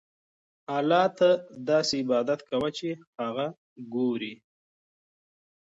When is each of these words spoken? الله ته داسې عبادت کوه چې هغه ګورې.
الله 0.77 1.03
ته 1.17 1.29
داسې 1.69 1.95
عبادت 2.03 2.39
کوه 2.49 2.69
چې 2.77 2.89
هغه 3.21 3.47
ګورې. 3.93 4.33